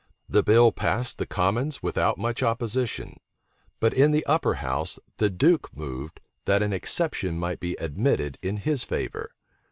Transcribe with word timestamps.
The 0.27 0.41
bill 0.41 0.71
passed 0.71 1.19
the 1.19 1.27
commons 1.27 1.83
without 1.83 2.17
much 2.17 2.41
opposition; 2.41 3.17
but 3.79 3.93
in 3.93 4.11
the 4.11 4.25
upper 4.25 4.55
house 4.55 4.97
the 5.17 5.29
duke 5.29 5.69
moved, 5.77 6.21
that 6.45 6.63
an 6.63 6.73
exception 6.73 7.37
might 7.37 7.59
be 7.59 7.75
admitted 7.75 8.39
in 8.41 8.57
his 8.57 8.83
favor. 8.83 9.29